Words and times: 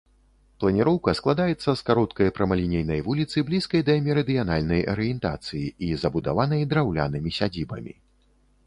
Планіроўка 0.61 1.11
складаецца 1.19 1.75
з 1.81 1.85
кароткай 1.89 2.33
прамалінейнай 2.39 3.03
вуліцы, 3.09 3.45
блізкай 3.51 3.85
да 3.91 3.99
мерыдыянальнай 4.09 4.81
арыентацыі 4.95 5.63
і 5.91 5.95
забудаванай 6.07 6.69
драўлянымі 6.75 7.29
сядзібамі. 7.39 7.93